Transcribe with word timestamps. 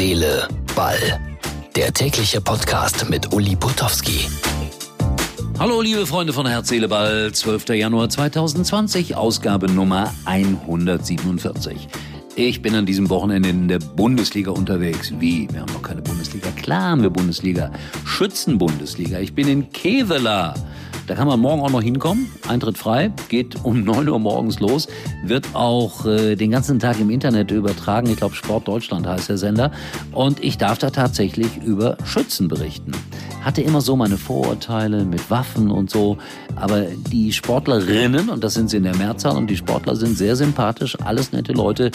Seele, 0.00 0.48
Ball. 0.74 1.20
Der 1.76 1.92
tägliche 1.92 2.40
Podcast 2.40 3.10
mit 3.10 3.34
Uli 3.34 3.54
Putowski. 3.54 4.30
Hallo 5.58 5.82
liebe 5.82 6.06
Freunde 6.06 6.32
von 6.32 6.46
Herz, 6.46 6.70
Seele, 6.70 6.88
Ball. 6.88 7.30
12. 7.30 7.68
Januar 7.74 8.08
2020, 8.08 9.14
Ausgabe 9.14 9.70
Nummer 9.70 10.10
147. 10.24 11.86
Ich 12.34 12.62
bin 12.62 12.74
an 12.76 12.86
diesem 12.86 13.10
Wochenende 13.10 13.50
in 13.50 13.68
der 13.68 13.78
Bundesliga 13.78 14.52
unterwegs. 14.52 15.12
Wie? 15.18 15.46
Wir 15.52 15.60
haben 15.60 15.72
noch 15.74 15.82
keine 15.82 16.00
Bundesliga. 16.00 16.50
Klar 16.52 16.92
haben 16.92 17.02
wir 17.02 17.10
Bundesliga. 17.10 17.70
Schützenbundesliga. 18.06 19.18
Ich 19.18 19.34
bin 19.34 19.48
in 19.48 19.70
Kevela. 19.70 20.54
Da 21.10 21.16
kann 21.16 21.26
man 21.26 21.40
morgen 21.40 21.60
auch 21.60 21.70
noch 21.70 21.82
hinkommen. 21.82 22.30
Eintritt 22.46 22.78
frei, 22.78 23.10
geht 23.28 23.64
um 23.64 23.82
9 23.82 24.08
Uhr 24.08 24.20
morgens 24.20 24.60
los, 24.60 24.86
wird 25.24 25.44
auch 25.54 26.06
äh, 26.06 26.36
den 26.36 26.52
ganzen 26.52 26.78
Tag 26.78 27.00
im 27.00 27.10
Internet 27.10 27.50
übertragen. 27.50 28.08
Ich 28.08 28.18
glaube, 28.18 28.36
Sport 28.36 28.68
Deutschland 28.68 29.08
heißt 29.08 29.28
der 29.28 29.36
Sender. 29.36 29.72
Und 30.12 30.40
ich 30.44 30.56
darf 30.56 30.78
da 30.78 30.90
tatsächlich 30.90 31.56
über 31.64 31.96
Schützen 32.04 32.46
berichten. 32.46 32.92
Hatte 33.42 33.60
immer 33.60 33.80
so 33.80 33.96
meine 33.96 34.18
Vorurteile 34.18 35.04
mit 35.04 35.32
Waffen 35.32 35.72
und 35.72 35.90
so. 35.90 36.16
Aber 36.54 36.82
die 36.82 37.32
Sportlerinnen, 37.32 38.28
und 38.28 38.44
das 38.44 38.54
sind 38.54 38.70
sie 38.70 38.76
in 38.76 38.84
der 38.84 38.94
Mehrzahl, 38.94 39.36
und 39.36 39.50
die 39.50 39.56
Sportler 39.56 39.96
sind 39.96 40.16
sehr 40.16 40.36
sympathisch, 40.36 40.96
alles 41.04 41.32
nette 41.32 41.52
Leute. 41.52 41.90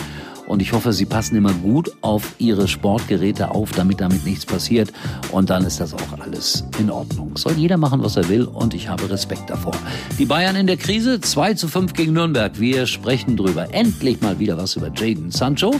Und 0.48 0.62
ich 0.62 0.73
hoffe, 0.73 0.94
sie 0.94 1.05
passen 1.05 1.35
immer 1.35 1.54
gut 1.54 1.91
auf 2.02 2.35
ihre 2.38 2.67
Sportgeräte 2.67 3.52
auf, 3.52 3.72
damit 3.72 4.02
damit 4.02 4.26
nichts 4.26 4.45
passiert. 4.45 4.91
Und 5.31 5.49
dann 5.49 5.66
ist 5.66 5.80
das 5.80 5.94
auch 5.94 6.20
alles 6.20 6.63
in 6.80 6.90
Ordnung. 6.90 7.35
Soll 7.38 7.54
jeder 7.54 7.77
machen, 7.77 8.04
was 8.04 8.16
er 8.16 8.30
will 8.30 8.44
und 8.44 8.73
ich 8.73 8.88
habe 8.88 9.09
Respekt 9.09 9.49
davor. 9.49 9.76
Die 10.20 10.26
Bayern 10.26 10.55
in 10.55 10.68
der 10.68 10.77
Krise, 10.77 11.20
2 11.20 11.55
zu 11.55 11.68
5 11.68 11.94
gegen 11.94 12.13
Nürnberg. 12.13 12.59
Wir 12.59 12.85
sprechen 12.85 13.38
drüber. 13.38 13.73
Endlich 13.73 14.21
mal 14.21 14.40
wieder 14.40 14.58
was 14.58 14.76
über 14.76 14.91
Jaden 14.94 15.31
Sancho. 15.31 15.73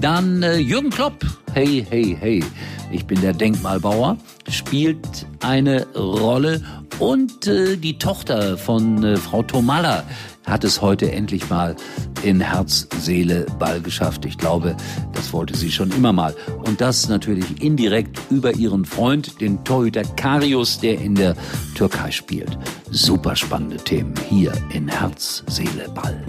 Dann 0.00 0.42
äh, 0.42 0.56
Jürgen 0.56 0.90
Klopp. 0.90 1.24
Hey, 1.52 1.86
hey, 1.88 2.16
hey. 2.18 2.44
Ich 2.90 3.06
bin 3.06 3.20
der 3.20 3.32
Denkmalbauer. 3.32 4.16
Spielt 4.48 5.26
eine 5.40 5.86
Rolle. 5.94 6.62
Und 6.98 7.46
äh, 7.46 7.76
die 7.76 7.98
Tochter 7.98 8.56
von 8.56 9.02
äh, 9.02 9.16
Frau 9.16 9.42
Tomalla 9.42 10.04
hat 10.46 10.62
es 10.64 10.82
heute 10.82 11.10
endlich 11.10 11.48
mal 11.48 11.74
in 12.22 12.40
Herz, 12.40 12.86
Seele, 12.98 13.46
Ball 13.58 13.80
geschafft. 13.80 14.24
Ich 14.24 14.38
glaube, 14.38 14.76
das 15.12 15.32
wollte 15.32 15.56
sie 15.56 15.72
schon 15.72 15.90
immer 15.90 16.12
mal. 16.12 16.34
Und 16.64 16.80
das 16.80 17.08
natürlich 17.08 17.62
indirekt 17.62 18.18
über 18.30 18.54
ihren 18.54 18.84
Freund, 18.84 19.40
den 19.40 19.64
Torhüter 19.64 20.02
Karius, 20.16 20.78
der 20.78 21.00
in 21.00 21.14
der 21.14 21.34
Türkei 21.74 22.10
spielt. 22.10 22.58
Super 22.90 23.36
spannende 23.36 23.78
Themen 23.78 24.14
hier 24.28 24.52
in 24.72 24.88
Herz, 24.88 25.42
Seele, 25.48 25.88
Ball. 25.94 26.22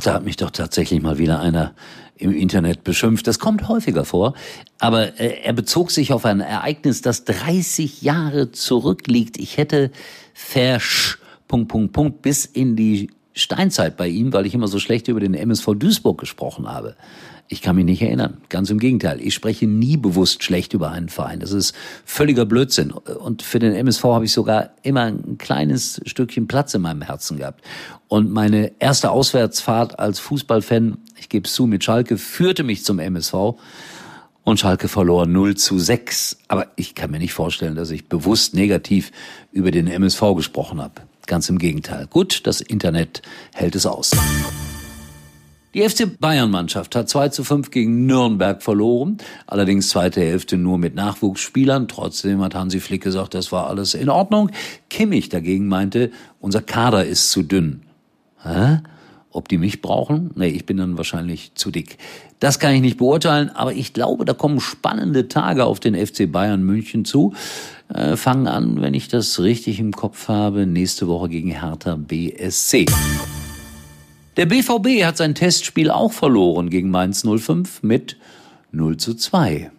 Boah, 0.00 0.12
da 0.12 0.14
hat 0.14 0.24
mich 0.24 0.36
doch 0.36 0.50
tatsächlich 0.50 1.02
mal 1.02 1.18
wieder 1.18 1.40
einer 1.40 1.74
im 2.16 2.32
Internet 2.32 2.84
beschimpft. 2.84 3.26
Das 3.26 3.38
kommt 3.38 3.68
häufiger 3.68 4.06
vor. 4.06 4.32
Aber 4.78 5.20
äh, 5.20 5.42
er 5.42 5.52
bezog 5.52 5.90
sich 5.90 6.12
auf 6.14 6.24
ein 6.24 6.40
Ereignis, 6.40 7.02
das 7.02 7.24
30 7.24 8.00
Jahre 8.00 8.50
zurückliegt. 8.50 9.36
Ich 9.36 9.58
hätte 9.58 9.90
versch, 10.32 11.18
Punkt, 11.48 11.68
Punkt, 11.68 11.92
Punkt, 11.92 12.22
bis 12.22 12.46
in 12.46 12.76
die 12.76 13.10
Steinzeit 13.34 13.98
bei 13.98 14.08
ihm, 14.08 14.32
weil 14.32 14.46
ich 14.46 14.54
immer 14.54 14.68
so 14.68 14.78
schlecht 14.78 15.08
über 15.08 15.20
den 15.20 15.34
MSV 15.34 15.74
Duisburg 15.74 16.18
gesprochen 16.18 16.66
habe. 16.66 16.96
Ich 17.52 17.62
kann 17.62 17.74
mich 17.74 17.84
nicht 17.84 18.00
erinnern. 18.00 18.36
Ganz 18.48 18.70
im 18.70 18.78
Gegenteil. 18.78 19.20
Ich 19.20 19.34
spreche 19.34 19.66
nie 19.66 19.96
bewusst 19.96 20.44
schlecht 20.44 20.72
über 20.72 20.92
einen 20.92 21.08
Verein. 21.08 21.40
Das 21.40 21.50
ist 21.50 21.74
völliger 22.04 22.46
Blödsinn. 22.46 22.92
Und 22.92 23.42
für 23.42 23.58
den 23.58 23.74
MSV 23.74 24.04
habe 24.04 24.24
ich 24.24 24.32
sogar 24.32 24.70
immer 24.84 25.06
ein 25.06 25.36
kleines 25.36 26.00
Stückchen 26.06 26.46
Platz 26.46 26.74
in 26.74 26.82
meinem 26.82 27.02
Herzen 27.02 27.38
gehabt. 27.38 27.64
Und 28.06 28.30
meine 28.30 28.70
erste 28.78 29.10
Auswärtsfahrt 29.10 29.98
als 29.98 30.20
Fußballfan, 30.20 30.98
ich 31.18 31.28
gebe 31.28 31.48
es 31.48 31.52
zu, 31.52 31.66
mit 31.66 31.82
Schalke, 31.82 32.18
führte 32.18 32.62
mich 32.62 32.84
zum 32.84 33.00
MSV. 33.00 33.34
Und 34.44 34.60
Schalke 34.60 34.86
verlor 34.86 35.26
0 35.26 35.56
zu 35.56 35.80
6. 35.80 36.36
Aber 36.46 36.68
ich 36.76 36.94
kann 36.94 37.10
mir 37.10 37.18
nicht 37.18 37.32
vorstellen, 37.32 37.74
dass 37.74 37.90
ich 37.90 38.08
bewusst 38.08 38.54
negativ 38.54 39.10
über 39.50 39.72
den 39.72 39.88
MSV 39.88 40.36
gesprochen 40.36 40.80
habe. 40.80 41.02
Ganz 41.26 41.48
im 41.48 41.58
Gegenteil. 41.58 42.06
Gut, 42.06 42.46
das 42.46 42.60
Internet 42.60 43.22
hält 43.52 43.74
es 43.74 43.86
aus. 43.86 44.12
Die 45.72 45.88
FC 45.88 46.18
Bayern-Mannschaft 46.18 46.96
hat 46.96 47.08
2 47.08 47.28
zu 47.28 47.44
5 47.44 47.70
gegen 47.70 48.04
Nürnberg 48.06 48.60
verloren. 48.60 49.18
Allerdings 49.46 49.90
zweite 49.90 50.20
Hälfte 50.20 50.56
nur 50.56 50.78
mit 50.78 50.96
Nachwuchsspielern. 50.96 51.86
Trotzdem 51.86 52.40
hat 52.40 52.56
Hansi 52.56 52.80
Flick 52.80 53.04
gesagt, 53.04 53.34
das 53.34 53.52
war 53.52 53.68
alles 53.68 53.94
in 53.94 54.08
Ordnung. 54.08 54.50
Kimmich 54.88 55.28
dagegen 55.28 55.68
meinte, 55.68 56.10
unser 56.40 56.60
Kader 56.60 57.04
ist 57.04 57.30
zu 57.30 57.44
dünn. 57.44 57.82
Hä? 58.42 58.80
Ob 59.30 59.48
die 59.48 59.58
mich 59.58 59.80
brauchen? 59.80 60.32
Nee, 60.34 60.48
ich 60.48 60.66
bin 60.66 60.76
dann 60.76 60.96
wahrscheinlich 60.96 61.52
zu 61.54 61.70
dick. 61.70 61.98
Das 62.40 62.58
kann 62.58 62.74
ich 62.74 62.80
nicht 62.80 62.96
beurteilen, 62.96 63.50
aber 63.50 63.72
ich 63.72 63.92
glaube, 63.92 64.24
da 64.24 64.32
kommen 64.32 64.58
spannende 64.58 65.28
Tage 65.28 65.66
auf 65.66 65.78
den 65.78 65.94
FC 65.94 66.30
Bayern 66.30 66.64
München 66.64 67.04
zu. 67.04 67.32
Äh, 67.94 68.16
fangen 68.16 68.48
an, 68.48 68.80
wenn 68.80 68.94
ich 68.94 69.06
das 69.06 69.38
richtig 69.38 69.78
im 69.78 69.92
Kopf 69.92 70.26
habe, 70.26 70.66
nächste 70.66 71.06
Woche 71.06 71.28
gegen 71.28 71.50
Hertha 71.50 71.94
BSC. 71.94 72.86
Der 74.36 74.46
BVB 74.46 75.04
hat 75.04 75.16
sein 75.16 75.34
Testspiel 75.34 75.90
auch 75.90 76.12
verloren 76.12 76.70
gegen 76.70 76.88
Mainz 76.88 77.24
05 77.26 77.82
mit 77.82 78.16
0 78.70 78.96
zu 78.96 79.14
2. 79.14 79.72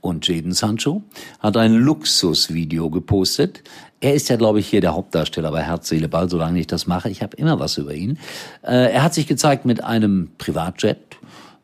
Und 0.00 0.26
Jaden 0.26 0.50
Sancho 0.50 1.02
hat 1.38 1.56
ein 1.56 1.74
Luxusvideo 1.74 2.90
gepostet. 2.90 3.62
Er 4.00 4.14
ist 4.14 4.28
ja, 4.28 4.34
glaube 4.34 4.58
ich, 4.58 4.66
hier 4.66 4.80
der 4.80 4.94
Hauptdarsteller 4.94 5.52
bei 5.52 5.62
Herz, 5.62 5.88
Seele, 5.88 6.08
Ball, 6.08 6.28
solange 6.28 6.58
ich 6.58 6.66
das 6.66 6.88
mache. 6.88 7.08
Ich 7.08 7.22
habe 7.22 7.36
immer 7.36 7.60
was 7.60 7.78
über 7.78 7.94
ihn. 7.94 8.18
Äh, 8.62 8.92
er 8.92 9.04
hat 9.04 9.14
sich 9.14 9.28
gezeigt 9.28 9.64
mit 9.64 9.84
einem 9.84 10.30
Privatjet, 10.36 10.98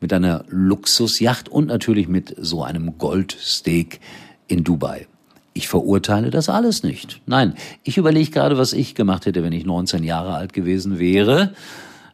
mit 0.01 0.13
einer 0.13 0.45
Luxusjacht 0.49 1.49
und 1.49 1.67
natürlich 1.67 2.07
mit 2.07 2.37
so 2.39 2.63
einem 2.63 2.99
Goldsteak 2.99 3.99
in 4.47 4.63
Dubai. 4.63 5.09
Ich 5.55 5.67
verurteile 5.67 6.31
das 6.31 6.49
alles 6.49 6.85
nicht. 6.85 7.21
Nein, 7.27 7.55
ich 7.83 7.99
überlege 7.99 8.31
gerade, 8.31 8.57
was 8.57 8.73
ich 8.73 8.95
gemacht 8.95 9.27
hätte, 9.27 9.43
wenn 9.43 9.53
ich 9.53 9.67
19 9.67 10.05
Jahre 10.05 10.35
alt 10.35 10.53
gewesen 10.53 11.01
wäre 11.01 11.53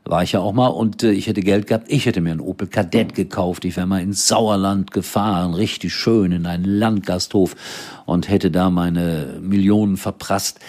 war 0.04 0.22
ich 0.22 0.32
ja 0.32 0.40
auch 0.40 0.52
mal 0.52 0.68
und 0.68 1.02
äh, 1.02 1.12
ich 1.12 1.26
hätte 1.26 1.40
Geld 1.40 1.66
gehabt, 1.66 1.86
ich 1.88 2.06
hätte 2.06 2.20
mir 2.20 2.32
einen 2.32 2.40
Opel 2.40 2.68
Kadett 2.68 3.14
gekauft, 3.14 3.64
ich 3.64 3.76
wäre 3.76 3.86
mal 3.86 4.02
ins 4.02 4.28
Sauerland 4.28 4.90
gefahren, 4.90 5.54
richtig 5.54 5.94
schön 5.94 6.32
in 6.32 6.46
einen 6.46 6.64
Landgasthof 6.64 7.56
und 8.04 8.28
hätte 8.28 8.50
da 8.50 8.70
meine 8.70 9.38
Millionen 9.40 9.96
verprasst. 9.96 10.60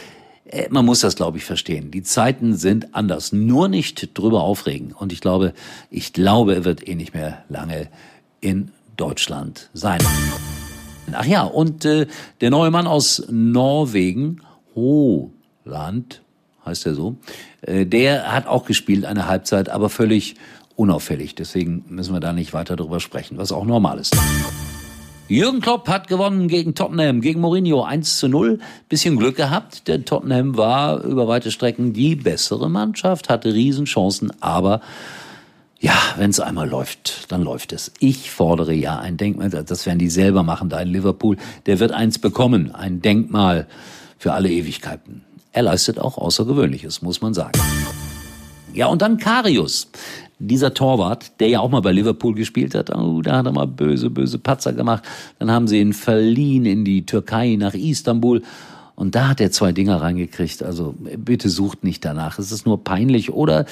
Äh, 0.46 0.68
man 0.70 0.86
muss 0.86 1.02
das, 1.02 1.16
glaube 1.16 1.38
ich, 1.38 1.44
verstehen. 1.44 1.92
Die 1.92 2.04
Zeiten 2.04 2.56
sind 2.56 2.96
anders. 2.96 3.34
Nur 3.34 3.68
nicht 3.68 4.18
drüber 4.18 4.44
aufregen. 4.44 4.94
Und 4.94 5.12
ich 5.12 5.22
glaube, 5.22 5.54
ich 5.90 6.14
glaube, 6.14 6.56
er 6.56 6.66
wird 6.66 6.88
eh 6.88 6.96
nicht 6.96 7.14
mehr 7.14 7.44
lange 7.50 7.90
in 8.40 8.72
Deutschland 8.96 9.70
sein. 9.74 10.00
Ach 11.12 11.26
ja, 11.26 11.44
und 11.44 11.86
äh, 11.86 12.08
der 12.42 12.50
neue 12.50 12.72
Mann 12.72 12.88
aus 12.88 13.24
Norwegen, 13.30 14.42
Holand, 14.76 16.22
heißt 16.66 16.86
er 16.86 16.96
so, 16.96 17.18
äh, 17.62 17.86
der 17.86 18.32
hat 18.34 18.48
auch 18.48 18.66
gespielt 18.66 19.06
eine 19.06 19.28
Halbzeit, 19.28 19.70
aber 19.70 19.90
völlig 19.90 20.36
unauffällig. 20.76 21.36
Deswegen 21.36 21.86
müssen 21.90 22.14
wir 22.14 22.20
da 22.20 22.34
nicht 22.34 22.54
weiter 22.54 22.76
drüber 22.76 23.00
sprechen, 23.00 23.38
was 23.38 23.52
auch 23.52 23.66
normal 23.66 24.00
ist. 24.00 24.16
Jürgen 25.28 25.60
Klopp 25.60 25.88
hat 25.88 26.08
gewonnen 26.08 26.48
gegen 26.48 26.76
Tottenham, 26.76 27.20
gegen 27.20 27.42
Mourinho 27.42 27.84
1 27.84 28.20
zu 28.20 28.28
0. 28.28 28.60
Bisschen 28.90 29.18
Glück 29.18 29.36
gehabt, 29.36 29.88
denn 29.88 30.06
Tottenham 30.06 30.56
war 30.56 31.04
über 31.04 31.28
weite 31.28 31.50
Strecken 31.50 31.94
die 31.94 32.16
bessere 32.16 32.70
Mannschaft, 32.70 33.28
hatte 33.30 33.52
Riesenchancen, 33.52 34.32
aber 34.40 34.82
ja, 35.80 35.98
wenn 36.18 36.30
es 36.30 36.40
einmal 36.40 36.70
läuft, 36.70 37.32
dann 37.32 37.42
läuft 37.42 37.74
es. 37.74 37.92
Ich 38.00 38.30
fordere 38.30 38.74
ja 38.74 39.00
ein 39.00 39.18
Denkmal, 39.18 39.50
das 39.50 39.86
werden 39.86 40.00
die 40.00 40.10
selber 40.10 40.44
machen 40.44 40.70
da 40.70 40.80
in 40.80 40.90
Liverpool. 40.90 41.38
Der 41.66 41.80
wird 41.80 41.92
eins 41.92 42.20
bekommen, 42.20 42.74
ein 42.74 43.02
Denkmal 43.02 43.68
für 44.18 44.34
alle 44.34 44.50
Ewigkeiten. 44.50 45.24
Er 45.56 45.64
leistet 45.64 46.00
auch 46.00 46.18
Außergewöhnliches, 46.18 47.02
muss 47.02 47.22
man 47.22 47.34
sagen. 47.34 47.58
Ja, 48.74 48.88
und 48.88 49.02
dann 49.02 49.16
Karius, 49.16 49.88
dieser 50.38 50.74
Torwart, 50.74 51.40
der 51.40 51.48
ja 51.48 51.60
auch 51.62 51.70
mal 51.70 51.80
bei 51.80 51.94
Liverpool 51.94 52.36
gespielt 52.36 52.76
hat. 52.76 52.94
Oh, 52.94 53.22
da 53.22 53.38
hat 53.38 53.46
er 53.46 53.54
mal 53.54 53.66
böse, 53.66 54.10
böse 54.10 54.38
Patzer 54.38 54.74
gemacht. 54.74 55.06
Dann 55.40 55.50
haben 55.50 55.70
sie 55.70 55.80
ihn 55.80 55.94
verliehen 55.94 56.66
in 56.66 56.84
die 56.84 57.06
Türkei 57.06 57.56
nach 57.56 57.74
Istanbul. 57.74 58.42
Und 58.96 59.16
da 59.16 59.30
hat 59.30 59.40
er 59.40 59.50
zwei 59.50 59.72
Dinger 59.72 60.02
reingekriegt. 60.02 60.62
Also 60.62 60.94
bitte 61.00 61.50
sucht 61.50 61.86
nicht 61.86 62.04
danach. 62.04 62.38
Es 62.38 62.52
ist 62.52 62.66
nur 62.66 62.84
peinlich 62.84 63.32
oder 63.32 63.66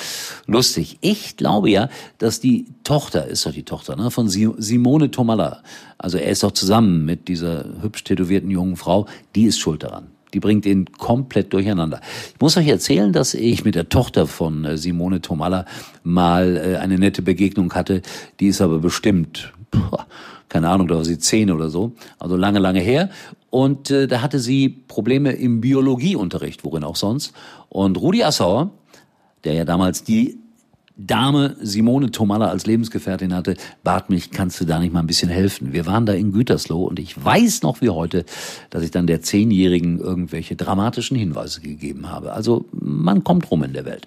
lustig. 0.48 1.00
Ich 1.02 1.36
glaube 1.36 1.70
ja, 1.70 1.90
dass 2.18 2.40
die 2.40 2.68
Tochter, 2.86 3.28
ist 3.28 3.46
doch 3.46 3.52
die 3.52 3.64
Tochter, 3.64 3.98
ne, 3.98 4.10
von 4.10 4.30
Simone 4.30 5.12
Tomalla, 5.12 5.62
also 5.98 6.18
er 6.18 6.32
ist 6.32 6.44
doch 6.44 6.54
zusammen 6.54 7.04
mit 7.04 7.28
dieser 7.28 7.66
hübsch 7.82 8.06
tätowierten 8.06 8.50
jungen 8.50 8.78
Frau, 8.78 9.06
die 9.36 9.44
ist 9.44 9.60
schuld 9.60 9.84
daran. 9.84 10.08
Die 10.34 10.40
bringt 10.40 10.66
ihn 10.66 10.86
komplett 10.98 11.54
durcheinander. 11.54 12.02
Ich 12.34 12.42
muss 12.42 12.58
euch 12.58 12.68
erzählen, 12.68 13.14
dass 13.14 13.34
ich 13.34 13.64
mit 13.64 13.76
der 13.76 13.90
Tochter 13.90 14.28
von 14.28 14.66
äh, 14.66 14.78
Simone 14.78 15.22
Tomalla 15.22 15.66
mal 16.04 16.58
äh, 16.58 16.78
eine 16.78 16.98
nette 16.98 17.22
Begegnung 17.22 17.74
hatte. 17.74 18.02
Die 18.40 18.48
ist 18.48 18.62
aber 18.62 18.80
bestimmt, 18.80 19.54
keine 20.50 20.70
Ahnung, 20.70 20.88
da 20.88 20.96
war 20.96 21.06
sie 21.06 21.20
zehn 21.20 21.52
oder 21.52 21.70
so, 21.70 21.94
also 22.20 22.36
lange, 22.36 22.60
lange 22.60 22.80
her. 22.80 23.10
Und 23.50 23.92
äh, 23.92 24.08
da 24.08 24.22
hatte 24.22 24.40
sie 24.40 24.70
Probleme 24.70 25.32
im 25.32 25.62
Biologieunterricht, 25.62 26.64
worin 26.64 26.84
auch 26.84 26.96
sonst. 26.96 27.34
Und 27.70 27.98
Rudi 27.98 28.24
Assauer, 28.24 28.72
der 29.44 29.54
ja 29.54 29.66
damals 29.66 30.04
die 30.04 30.40
Dame 30.96 31.56
Simone 31.60 32.12
Tomalla 32.12 32.50
als 32.50 32.68
Lebensgefährtin 32.68 33.34
hatte, 33.34 33.56
bat 33.84 34.12
mich, 34.12 34.30
kannst 34.30 34.62
du 34.62 34.66
da 34.66 34.80
nicht 34.80 34.94
mal 34.94 35.00
ein 35.00 35.08
bisschen 35.08 35.30
helfen? 35.30 35.74
Wir 35.74 35.88
waren 35.88 36.06
da 36.06 36.14
in 36.14 36.32
Gütersloh 36.32 36.84
und 36.84 37.00
ich 37.00 37.24
weiß 37.24 37.64
noch 37.64 37.82
wie 37.82 37.90
heute, 37.90 38.26
dass 38.70 38.84
ich 38.84 38.92
dann 38.92 39.08
der 39.08 39.22
Zehnjährigen 39.22 40.00
irgendwelche 40.00 40.56
dramatischen 40.56 41.18
Hinweise 41.18 41.62
gegeben 41.62 42.10
habe. 42.10 42.34
Also 42.34 42.66
man 42.72 43.24
kommt 43.24 43.50
rum 43.50 43.64
in 43.64 43.74
der 43.74 43.86
Welt. 43.86 44.04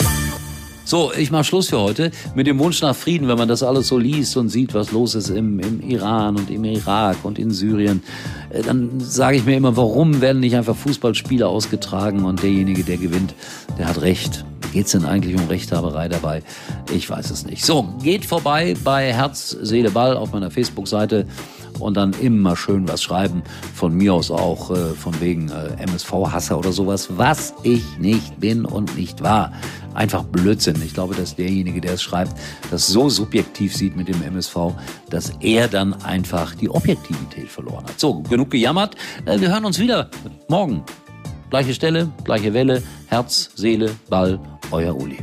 So, 0.84 1.10
ich 1.18 1.32
mach 1.32 1.44
Schluss 1.44 1.70
für 1.70 1.80
heute 1.80 2.12
mit 2.36 2.46
dem 2.46 2.60
Wunsch 2.60 2.80
nach 2.80 2.94
Frieden, 2.94 3.26
wenn 3.26 3.36
man 3.36 3.48
das 3.48 3.64
alles 3.64 3.88
so 3.88 3.98
liest 3.98 4.36
und 4.36 4.50
sieht, 4.50 4.72
was 4.72 4.92
los 4.92 5.16
ist 5.16 5.30
im, 5.30 5.58
im 5.58 5.80
Iran 5.80 6.36
und 6.36 6.48
im 6.48 6.62
Irak 6.62 7.16
und 7.24 7.40
in 7.40 7.50
Syrien. 7.50 8.04
Äh, 8.50 8.62
dann 8.62 9.00
sage 9.00 9.38
ich 9.38 9.44
mir 9.44 9.56
immer, 9.56 9.76
warum 9.76 10.20
werden 10.20 10.38
nicht 10.38 10.54
einfach 10.54 10.76
Fußballspiele 10.76 11.48
ausgetragen 11.48 12.24
und 12.24 12.44
derjenige, 12.44 12.84
der 12.84 12.98
gewinnt, 12.98 13.34
der 13.76 13.88
hat 13.88 14.00
Recht. 14.00 14.44
Geht's 14.72 14.92
denn 14.92 15.04
eigentlich 15.04 15.34
um 15.36 15.46
Rechthaberei 15.46 16.08
dabei? 16.08 16.42
Ich 16.92 17.08
weiß 17.08 17.30
es 17.30 17.46
nicht. 17.46 17.64
So, 17.64 17.88
geht 18.02 18.24
vorbei 18.24 18.74
bei 18.84 19.12
Herz, 19.12 19.50
Seele, 19.50 19.90
Ball 19.90 20.16
auf 20.16 20.32
meiner 20.32 20.50
Facebook-Seite 20.50 21.26
und 21.78 21.96
dann 21.96 22.12
immer 22.14 22.56
schön 22.56 22.88
was 22.88 23.02
schreiben. 23.02 23.42
Von 23.74 23.94
mir 23.94 24.14
aus 24.14 24.30
auch 24.30 24.70
äh, 24.70 24.94
von 24.94 25.18
wegen 25.20 25.50
äh, 25.50 25.82
MSV-Hasser 25.82 26.58
oder 26.58 26.72
sowas, 26.72 27.08
was 27.16 27.54
ich 27.62 27.98
nicht 27.98 28.38
bin 28.40 28.64
und 28.64 28.96
nicht 28.96 29.22
war. 29.22 29.52
Einfach 29.94 30.24
Blödsinn. 30.24 30.80
Ich 30.84 30.94
glaube, 30.94 31.14
dass 31.14 31.36
derjenige, 31.36 31.80
der 31.80 31.94
es 31.94 32.02
schreibt, 32.02 32.32
das 32.70 32.86
so 32.86 33.08
subjektiv 33.08 33.74
sieht 33.74 33.96
mit 33.96 34.08
dem 34.08 34.22
MSV, 34.22 34.72
dass 35.10 35.32
er 35.40 35.68
dann 35.68 35.94
einfach 36.02 36.54
die 36.54 36.68
Objektivität 36.68 37.48
verloren 37.48 37.84
hat. 37.84 37.98
So, 37.98 38.22
genug 38.22 38.50
gejammert. 38.50 38.94
Äh, 39.24 39.40
wir 39.40 39.50
hören 39.50 39.64
uns 39.64 39.78
wieder 39.78 40.10
morgen. 40.48 40.82
Gleiche 41.50 41.74
Stelle, 41.74 42.10
gleiche 42.24 42.52
Welle, 42.54 42.82
Herz, 43.08 43.50
Seele, 43.54 43.90
Ball, 44.08 44.38
euer 44.72 44.94
Uli. 44.94 45.18